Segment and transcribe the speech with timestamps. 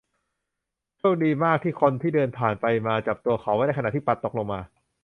[0.97, 4.61] โชคดีมากที่คนที่เดินผ่านไปมาจับตัวเขาไว้ได้ขณะที่พลัดตกลงมา